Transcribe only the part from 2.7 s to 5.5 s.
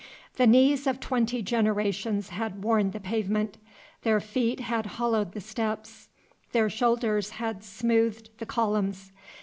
the pavement; their feet had hollowed the